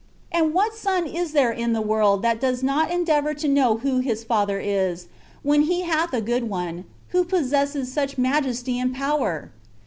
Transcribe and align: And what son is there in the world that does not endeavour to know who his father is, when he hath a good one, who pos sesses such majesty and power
And 0.31 0.51
what 0.55 0.73
son 0.73 1.05
is 1.05 1.31
there 1.31 1.51
in 1.51 1.73
the 1.73 1.79
world 1.81 2.23
that 2.23 2.39
does 2.41 2.63
not 2.63 2.89
endeavour 2.89 3.35
to 3.35 3.47
know 3.47 3.77
who 3.77 3.99
his 3.99 4.23
father 4.23 4.59
is, 4.59 5.05
when 5.43 5.61
he 5.61 5.81
hath 5.81 6.11
a 6.11 6.21
good 6.21 6.49
one, 6.49 6.85
who 7.09 7.23
pos 7.23 7.51
sesses 7.51 7.85
such 7.85 8.17
majesty 8.17 8.79
and 8.79 8.95
power 8.95 9.51